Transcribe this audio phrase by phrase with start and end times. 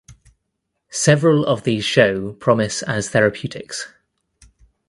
[0.89, 3.87] Several of these show promise as therapeutics.